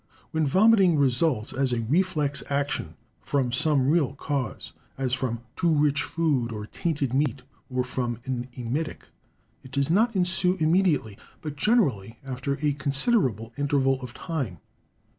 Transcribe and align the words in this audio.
When 0.31 0.47
vomiting 0.47 0.97
results, 0.97 1.53
as 1.53 1.71
a 1.71 1.81
reflex 1.81 2.41
action, 2.49 2.95
from 3.21 3.51
some 3.51 3.87
real 3.87 4.15
cause—as 4.15 5.13
from 5.13 5.41
too 5.55 5.69
rich 5.69 6.01
food, 6.01 6.51
or 6.51 6.65
tainted 6.65 7.13
meat, 7.13 7.43
or 7.69 7.83
from 7.83 8.19
an 8.25 8.47
emetic—it 8.53 9.69
does 9.71 9.91
not 9.91 10.15
ensue 10.15 10.55
immediately, 10.55 11.19
but 11.43 11.55
generally 11.55 12.17
after 12.25 12.57
a 12.65 12.73
considerable 12.73 13.53
interval 13.59 14.01
of 14.01 14.15
time. 14.15 14.57